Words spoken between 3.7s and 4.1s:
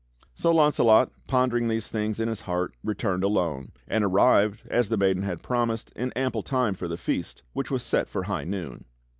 and